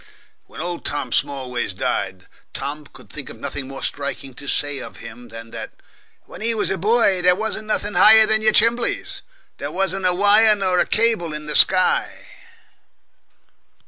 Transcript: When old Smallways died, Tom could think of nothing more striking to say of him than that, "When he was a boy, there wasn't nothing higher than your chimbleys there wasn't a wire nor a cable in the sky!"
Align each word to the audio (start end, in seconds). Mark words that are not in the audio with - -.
When 0.47 0.59
old 0.61 0.83
Smallways 1.13 1.73
died, 1.73 2.25
Tom 2.55 2.87
could 2.91 3.07
think 3.11 3.29
of 3.29 3.37
nothing 3.37 3.67
more 3.67 3.83
striking 3.83 4.33
to 4.33 4.47
say 4.47 4.79
of 4.79 4.97
him 4.97 5.27
than 5.27 5.51
that, 5.51 5.73
"When 6.23 6.41
he 6.41 6.55
was 6.55 6.71
a 6.71 6.77
boy, 6.79 7.21
there 7.21 7.35
wasn't 7.35 7.67
nothing 7.67 7.93
higher 7.93 8.25
than 8.25 8.41
your 8.41 8.51
chimbleys 8.51 9.21
there 9.59 9.69
wasn't 9.69 10.07
a 10.07 10.13
wire 10.15 10.55
nor 10.55 10.79
a 10.79 10.87
cable 10.87 11.35
in 11.35 11.45
the 11.45 11.55
sky!" 11.55 12.27